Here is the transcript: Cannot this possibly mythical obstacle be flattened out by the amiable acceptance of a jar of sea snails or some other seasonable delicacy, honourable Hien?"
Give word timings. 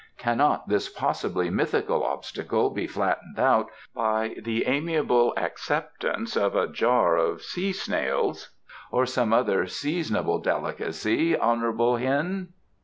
Cannot 0.17 0.67
this 0.67 0.89
possibly 0.89 1.51
mythical 1.51 2.03
obstacle 2.03 2.71
be 2.71 2.87
flattened 2.87 3.37
out 3.37 3.69
by 3.93 4.33
the 4.41 4.65
amiable 4.65 5.31
acceptance 5.37 6.35
of 6.35 6.55
a 6.55 6.67
jar 6.67 7.17
of 7.17 7.43
sea 7.43 7.71
snails 7.71 8.49
or 8.91 9.05
some 9.05 9.31
other 9.31 9.67
seasonable 9.67 10.39
delicacy, 10.39 11.37
honourable 11.37 11.97
Hien?" 11.97 12.51